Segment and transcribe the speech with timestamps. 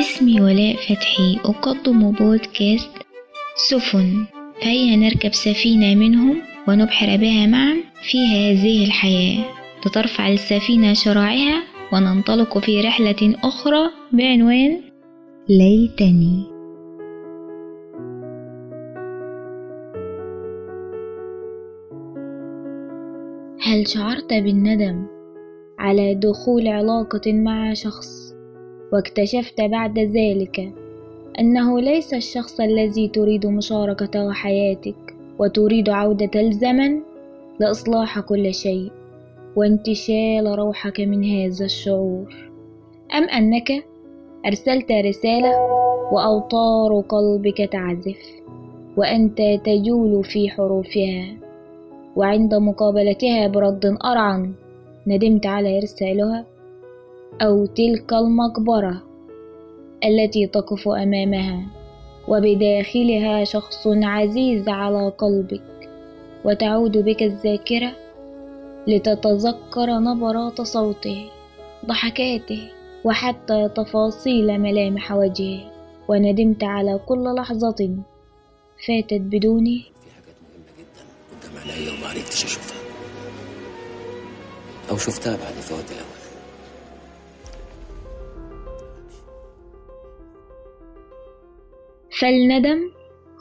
[0.00, 2.90] اسمي ولاء فتحي أقدم بودكاست
[3.68, 4.24] سفن.
[4.60, 9.44] فهيا نركب سفينة منهم ونبحر بها معا في هذه الحياة.
[9.86, 14.80] لترفع السفينة شراعها وننطلق في رحلة أخرى بعنوان
[15.48, 16.56] ليتني.
[23.62, 25.15] هل شعرت بالندم؟
[25.78, 28.34] على دخول علاقة مع شخص
[28.92, 30.72] واكتشفت بعد ذلك
[31.40, 37.00] أنه ليس الشخص الذي تريد مشاركته حياتك وتريد عودة الزمن
[37.60, 38.90] لإصلاح كل شيء
[39.56, 42.34] وانتشال روحك من هذا الشعور.
[43.14, 43.84] أم أنك
[44.46, 45.52] أرسلت رسالة
[46.12, 48.36] وأوتار قلبك تعزف
[48.96, 51.36] وأنت تجول في حروفها
[52.16, 54.52] وعند مقابلتها برد أرعن
[55.06, 56.44] ندمت على إرسالها
[57.42, 59.02] أو تلك المقبرة
[60.04, 61.62] التي تقف أمامها
[62.28, 65.62] وبداخلها شخص عزيز على قلبك
[66.44, 67.92] وتعود بك الذاكرة
[68.86, 71.24] لتتذكر نبرات صوته
[71.86, 72.68] ضحكاته
[73.04, 75.60] وحتى تفاصيل ملامح وجهه.
[76.08, 77.96] وندمت على كل لحظة
[78.86, 79.80] فاتت بدونه.
[84.90, 86.16] أو شفتها بعد فوات الاوان
[92.20, 92.90] فالندم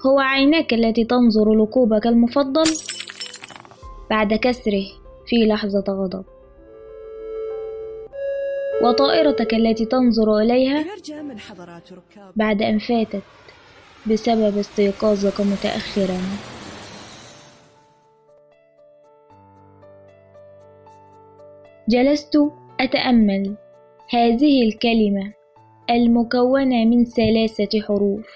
[0.06, 2.66] هو عيناك التي تنظر لكوبك المفضل
[4.10, 4.86] بعد كسره
[5.28, 6.26] في لحظة غضب.
[8.84, 10.86] وطائرتك التي تنظر إليها
[12.36, 13.24] بعد أن فاتت
[14.06, 16.22] بسبب استيقاظك متأخرا.
[21.89, 22.38] جلست
[22.80, 23.55] أتأمل.
[24.09, 25.33] هذه الكلمة
[25.89, 28.28] المكونة من ثلاثة حروف.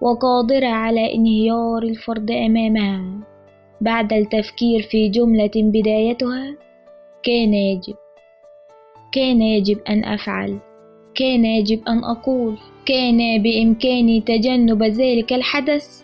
[0.00, 3.20] وقادرة على انهيار الفرد أمامها.
[3.80, 6.56] بعد التفكير في جملة بدايتها
[7.22, 7.94] كان يجب
[9.12, 10.58] كان يجب أن أفعل
[11.14, 16.02] كان يجب أن أقول كان بإمكاني تجنب ذلك الحدث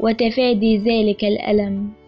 [0.00, 2.03] وتفادي ذلك الألم.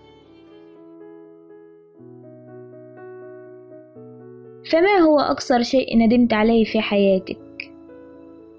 [4.71, 7.38] فما هو أكثر شيء ندمت عليه في حياتك؟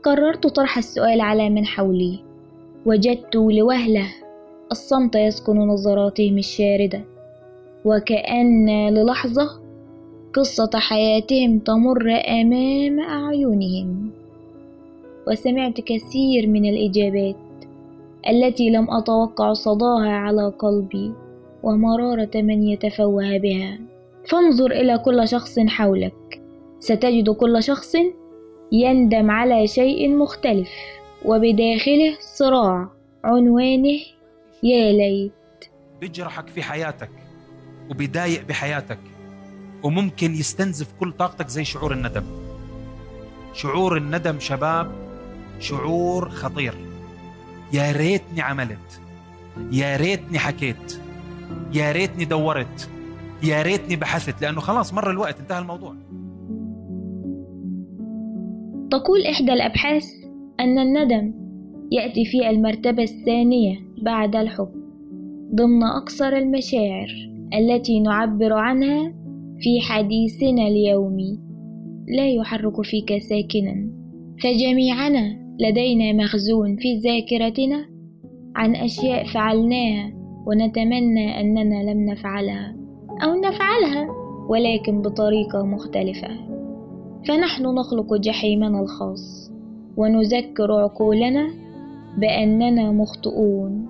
[0.03, 2.19] قررت طرح السؤال على من حولي.
[2.85, 4.07] وجدت لوهلة
[4.71, 7.01] الصمت يسكن نظراتهم الشاردة.
[7.85, 9.61] وكأن للحظة
[10.33, 14.09] قصة حياتهم تمر أمام أعينهم.
[15.27, 17.35] وسمعت كثير من الإجابات
[18.29, 21.11] التي لم أتوقع صداها على قلبي.
[21.63, 23.79] ومرارة من يتفوه بها.
[24.29, 26.41] فانظر إلى كل شخص حولك.
[26.79, 27.93] ستجد كل شخص
[28.71, 30.69] يندم على شيء مختلف
[31.25, 32.89] وبداخله صراع
[33.23, 33.99] عنوانه
[34.63, 35.31] يا ليت.
[36.01, 37.09] بيجرحك في حياتك
[37.89, 38.99] وبيضايق بحياتك
[39.83, 42.23] وممكن يستنزف كل طاقتك زي شعور الندم.
[43.53, 44.91] شعور الندم شباب
[45.59, 46.73] شعور خطير.
[47.73, 49.01] يا ريتني عملت
[49.71, 51.01] يا ريتني حكيت
[51.73, 52.89] يا ريتني دورت.
[53.43, 55.95] يا ريتني بحثت لأنه خلاص مر الوقت انتهى الموضوع.
[58.91, 60.05] تقول إحدى الأبحاث
[60.59, 61.33] أن الندم
[61.91, 64.71] يأتي في المرتبة الثانية بعد الحب
[65.55, 67.07] ضمن أكثر المشاعر
[67.53, 69.13] التي نعبر عنها
[69.59, 71.39] في حديثنا اليومي.
[72.17, 73.89] لا يحرك فيك ساكنا
[74.43, 77.85] فجميعنا لدينا مخزون في ذاكرتنا
[78.55, 80.13] عن أشياء فعلناها
[80.47, 82.86] ونتمنى أننا لم نفعلها.
[83.23, 84.07] أو نفعلها
[84.49, 86.27] ولكن بطريقة مختلفة.
[87.27, 89.51] فنحن نخلق جحيمنا الخاص
[89.97, 91.53] ونذكر عقولنا
[92.17, 93.87] بأننا مخطئون.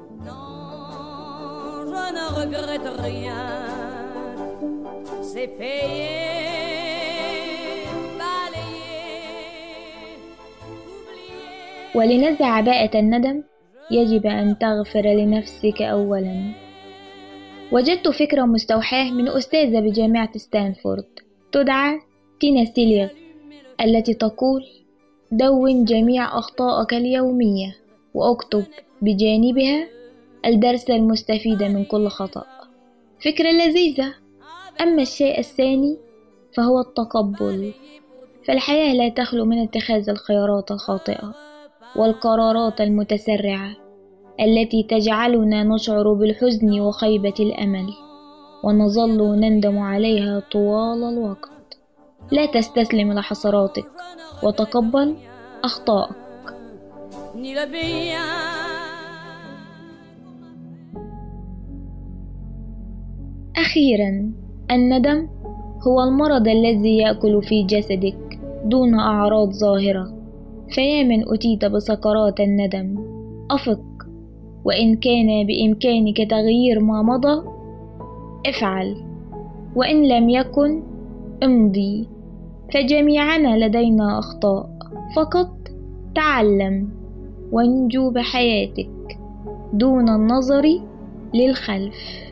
[11.96, 13.44] ولنزع عباءة الندم
[13.92, 16.67] يجب أن تغفر لنفسك أولا.
[17.72, 21.06] وجدت فكرة مستوحاة من أستاذة بجامعة ستانفورد
[21.52, 22.00] تدعى
[22.40, 23.10] تينا سيليغ
[23.82, 24.66] التي تقول
[25.32, 27.76] دون جميع أخطائك اليومية
[28.14, 28.64] وأكتب
[29.02, 29.88] بجانبها
[30.46, 32.46] الدرس المستفيد من كل خطأ.
[33.26, 34.14] فكرة لذيذة.
[34.82, 35.98] أما الشيء الثاني
[36.54, 37.74] فهو التقبل.
[38.46, 41.34] فالحياة لا تخلو من اتخاذ الخيارات الخاطئة
[41.96, 43.87] والقرارات المتسرعة.
[44.42, 47.88] التي تجعلنا نشعر بالحزن وخيبة الأمل
[48.64, 51.78] ونظل نندم عليها طوال الوقت
[52.32, 53.86] لا تستسلم لحسراتك
[54.44, 55.16] وتقبل
[55.64, 56.16] أخطائك.
[63.58, 64.32] أخيرا
[64.72, 65.28] الندم
[65.88, 70.14] هو المرض الذي يأكل في جسدك دون أعراض ظاهرة
[70.70, 72.96] فيا من أتيت بسكرات الندم
[73.52, 73.87] أفق
[74.68, 77.44] وإن كان بإمكانك تغيير ما مضى
[78.48, 78.96] افعل.
[79.76, 80.84] وإن لم يكن
[81.44, 82.08] امضي.
[82.74, 84.70] فجميعنا لدينا أخطاء.
[85.16, 85.52] فقط
[86.16, 86.90] تعلم
[87.52, 89.20] وانجو بحياتك
[89.74, 90.80] دون النظر
[91.34, 92.27] للخلف.